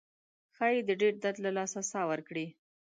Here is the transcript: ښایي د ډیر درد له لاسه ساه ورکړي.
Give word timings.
ښایي 0.55 0.79
د 0.85 0.91
ډیر 1.01 1.13
درد 1.23 1.37
له 1.45 1.51
لاسه 1.57 1.79
ساه 1.91 2.05
ورکړي. 2.11 2.47